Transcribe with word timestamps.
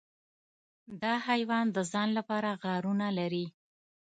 دا 1.01 1.13
حیوان 1.27 1.65
د 1.71 1.77
ځان 1.91 2.09
لپاره 2.17 2.49
غارونه 2.63 3.07
لري. 3.19 3.45